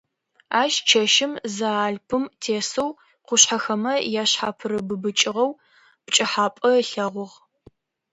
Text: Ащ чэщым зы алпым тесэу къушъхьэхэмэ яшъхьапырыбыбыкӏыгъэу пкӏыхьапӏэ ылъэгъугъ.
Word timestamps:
Ащ 0.61 0.73
чэщым 0.89 1.31
зы 1.55 1.67
алпым 1.85 2.23
тесэу 2.41 2.89
къушъхьэхэмэ 3.25 3.93
яшъхьапырыбыбыкӏыгъэу 4.23 5.51
пкӏыхьапӏэ 6.05 6.69
ылъэгъугъ. 6.77 7.35